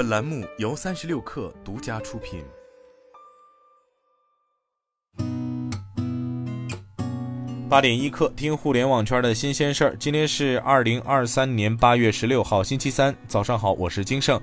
[0.00, 2.42] 本栏目由三十六氪独家出品。
[7.68, 9.96] 八点一刻，听互联网圈的新鲜事儿。
[9.98, 14.40] 今天是二零二三年八月十六号，星期三，早上好，我是金盛。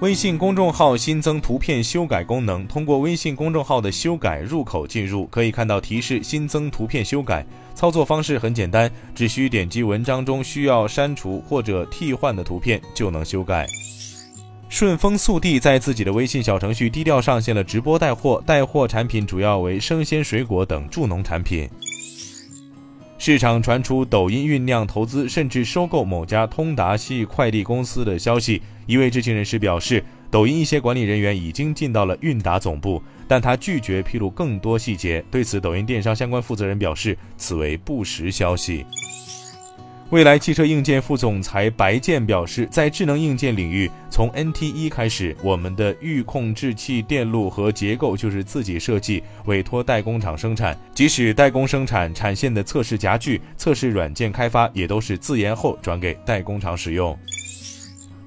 [0.00, 7.44] 微信公众号新增图片修改功能，通过微信公众号的修改入口进入，可以看到提示新增图片修改。
[7.74, 13.66] 操作方式很简单，只需点击文章中需要删除或者替换的图片就能修改。
[14.70, 21.68] 顺丰速递在自己的微信小程序低调上线了直播带货，带货产品主要为生鲜水果等助农产品。
[23.18, 28.62] 市场传出抖音酝酿投资甚至收购某家通达系快递公司的消息。
[28.86, 35.22] 一位知情人士表示，抖音一些管理人员已经进到了韵达总部，但他拒绝披露更多细节。
[35.32, 38.86] 对此，抖音电商相关负责人表示，此为不实消息。
[40.10, 50.76] 未来汽车硬件副总裁白健表示，在智能硬件领域，从 NT 一开始，我们的预控制器电路和结构就是自己设计，委托代工厂生产。
[50.92, 57.16] 即使代工生产产线的测试夹具、测试软件开发，也都是自研后转给代工厂使用。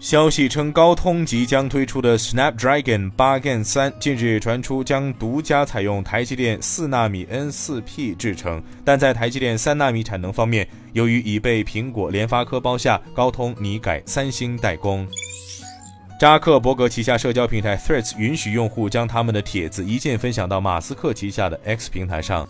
[0.03, 15.07] 消息称，高通即将推出的 Snapdragon 八 Gen 三近日传出将独家采用台积电四纳米 N4P 制程，但在台积电三纳米产能方面，由于已被苹果、联发科包下，高通拟改三星代工。
[16.19, 22.45] 扎克伯格旗下社交平台 Threads 允许用户将他们的帖子一键分享到马斯克旗下的 X 平台上。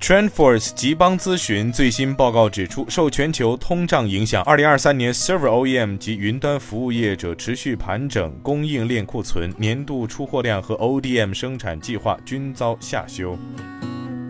[0.00, 13.38] TrendForce 极邦咨询最新报告指出，受全球通胀影响二零二三年 Server OEM 及云端服务业者持续盘整供应链库存，年度出货量和 ODM 生产计划均遭下修。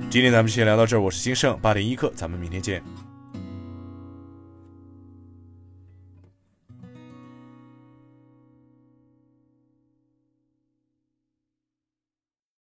[0.09, 2.81] 今天咱们先聊到这儿，我是金盛八点一刻，咱们明天见。